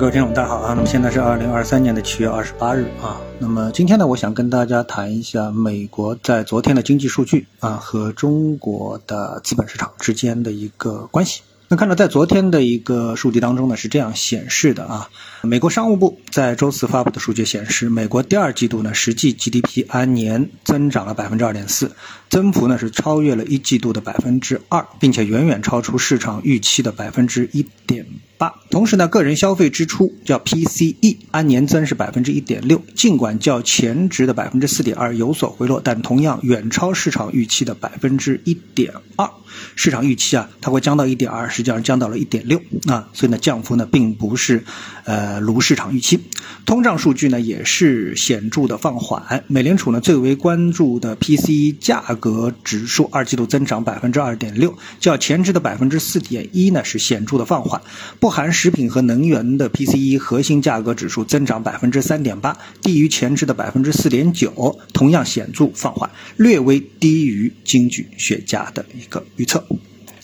[0.00, 0.72] 各位听众，大家好啊！
[0.74, 3.20] 那么现在是二零二三年的七月二十八日啊。
[3.38, 11.42] 那么今天呢，我想跟大家谈一下美国在昨天的经济数据啊和中国的资本市场之间的一个关系。
[11.72, 15.08] 那看到在昨天的一个数据当中呢，是这样显示的啊，
[15.42, 21.92] 美国商务部在周四发布的数据显示，美国第二季度呢实际 GDP 按年增长了百分之二点四，
[22.28, 28.04] 增幅呢是超越了一季度的百分之二，并且远远超出市场预期的百分之一点
[28.36, 28.52] 八。
[28.68, 39.30] 同时呢，个人消费支出叫 PCE 按年增是百分之一点六，尽管较前值的百分之四点二有所回落，但同样远超市场预期的百分之一点二。
[39.76, 44.64] 市场预期啊，它会降到一点二，实际上降到了一点六啊，所以呢，降幅呢并不是，
[45.04, 46.18] 呃，如市场预期。
[46.64, 49.44] 通胀数据呢也是显著的放缓。
[49.46, 57.82] 美联储呢最为关注的 PCE 价格指数二季度增长百分之二点六，较前值的百分之四点一呢是显著的放缓。
[58.18, 66.08] 不含食品和能源的 PCE 核心价格指数增长百分之三点八，低于前值的百分之四点九，同样显著放缓，
[66.38, 69.62] 略微低于经济学家的一个预测。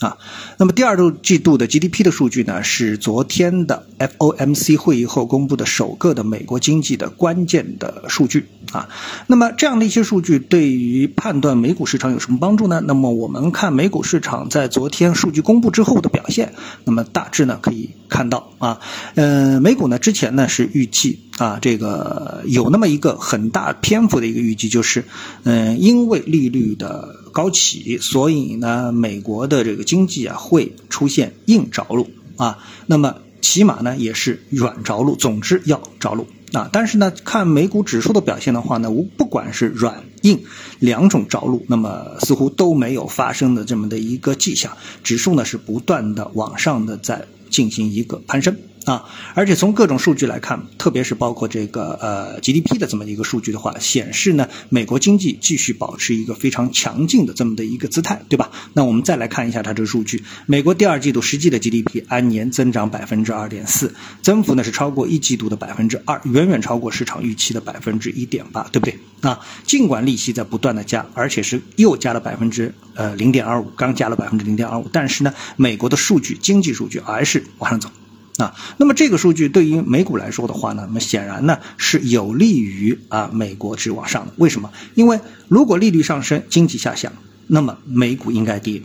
[0.00, 0.19] 啊，
[0.58, 8.88] 那么第二季度的 GDP 的数据呢，是昨天的 FOMC 会议后公布的首个的美国经济的关键的数据啊。
[9.27, 12.83] 那么这样的一些数据对于判断美股市场有什么帮助呢？
[12.86, 16.53] 那么我们看美股市场在昨天数据公布之后的表现，
[16.84, 18.81] 那么大致呢可以看到啊，
[19.14, 25.05] 呃，美股呢之前呢是预计啊，这个有那么一个很大篇幅的一个预计，就是
[25.44, 27.14] 嗯，因为利率的。
[27.37, 32.56] 高企，所以呢，美国的这个经济啊会出现硬着陆啊，
[32.87, 36.70] 那么起码呢也是软着陆，总之要着陆啊。
[36.73, 40.45] 但是呢，看美股指数的表现的话呢，无不管是软硬
[40.78, 48.56] 两种着陆，那么似乎都没有发生的这么的一个迹象，指数呢是不断的往上的在进行一个攀升。
[48.84, 58.50] 啊，而且从各种数据来看，特别是包括这个呃 GDP 的这么一个数据的话，显示呢，美国经济继续保持一个非常强劲的这么的一个姿态，对吧？
[58.75, 68.98] 那我们再来看一下它这个数据，美国第二季度实际的 GDP 按年增长百分之二点四，增幅呢是超过一季度的百分之二，远远超过市场预期的百分之一点八，对不对？
[69.22, 77.91] 啊，尽管利息在不断的加，而且是又加了百分之呃零点二五，刚加了百分之零点二五，但是呢，美国的数据经济数据还是往上走。
[78.38, 84.32] 啊，那么这个数据对于美股来说的话呢，那么显然呢是有利于啊美国值往上的。
[84.36, 84.70] 为什么？
[84.94, 87.12] 因为如果利率上升，经济下降，
[87.47, 88.82] 那么美股应该跌，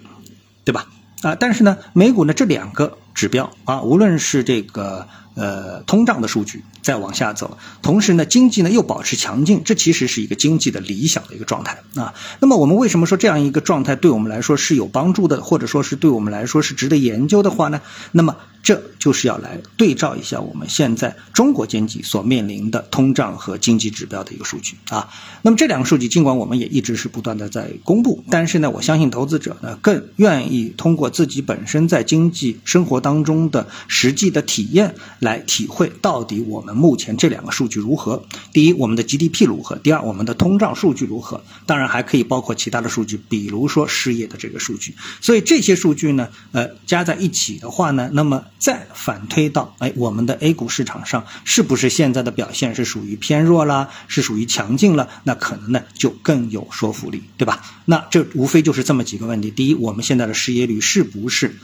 [0.63, 0.87] 对吧？
[1.21, 12.15] 啊，但是呢，美股呢这两个指标啊，无论是这个呃通胀的数据在往下走，同时呢经济呢又保持强劲，这其实是一个经济的理想的一个状态啊。
[12.39, 17.81] 那么我们为什么说这样一个状态对我们来说是有帮助的，或者说是对我们来说是值得研究的话呢？
[18.13, 25.09] 那么这就是要来对照一下我们现在中国经济所面临的通胀和经济指标的一个数据啊。
[25.41, 38.23] 那么这两个数据，尽管我们也一直是不断的在公布，但是呢，我相信投资者呢更愿意通过自己本身在经济生活当中的实际的体验来体会到底我们目前这两个数据如何。
[38.53, 41.43] 第一，我们的 GDP 如何；第二，我们的通胀数据如何。
[41.65, 44.95] 当然还可以包括其他的数据，比如说失业的这个数据。
[45.19, 55.09] 所以这些数据呢，呃，加在一起的话呢，那么再反推到，哎，我们的 A 股市场上是不是现在的表现是属于偏弱啦，是属于强劲了？
[55.23, 57.63] 那可能呢就更有说服力，对吧？
[57.85, 61.55] 那这无非就是这么几个问题：第一，我们现在的失业率是不是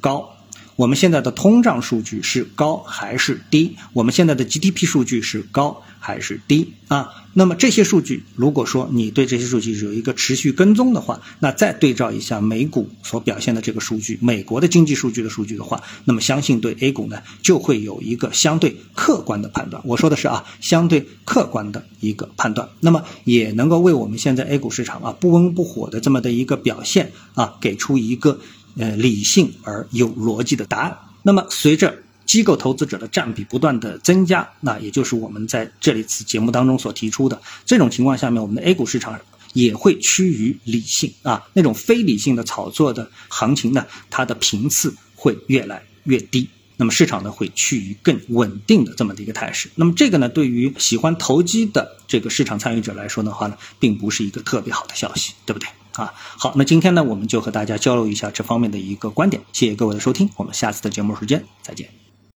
[0.00, 0.30] 高？
[0.76, 3.76] 我们现在的通胀数据是高还是低？
[3.92, 6.72] 我们现在的 GDP 数据是高还是低？
[6.88, 19.82] 啊，那么这些数据，如果说你对这些数据有一个持续跟踪的话，那再对照一下美股所表现的这个数据，美国的经济数据的数据的话，那么相信对 A 股呢就会有一个相对客观的判断。
[19.86, 28.40] 我说的是啊，相对客观的一个判断，那么也能够为我们现在 A 股市场啊不温不火的这么的一个表现啊，给出一个。
[28.76, 30.98] 呃，理性而有逻辑的答案。
[31.22, 39.18] 那么，随着机构投资者的占比不断的增加，那也就是我们在这里次节目当中所提出的这种情况下面，我们的 A 股市场
[39.52, 46.48] 也会趋于理性啊，那种非理性的炒作的行情呢，它的频次会越来越低。
[46.76, 49.70] 那么市场呢，会趋于更稳定的这么的一个态势。
[49.76, 55.68] 那么这个呢，对于喜欢投机的这个市场参与者来说的话呢，并不是一个特别好的消息，对不对？
[55.94, 59.42] 啊，好，那今天呢，我们就和大家交流一下这方面的一个观点。
[59.52, 62.03] 谢谢各位的收听，我们下次的节目时间再见。